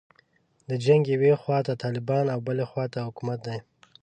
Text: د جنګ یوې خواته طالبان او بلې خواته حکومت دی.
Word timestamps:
د 0.69 0.71
جنګ 0.85 1.03
یوې 1.13 1.33
خواته 1.41 1.73
طالبان 1.83 2.25
او 2.33 2.39
بلې 2.47 2.65
خواته 2.71 2.99
حکومت 3.07 3.39
دی. 3.47 3.57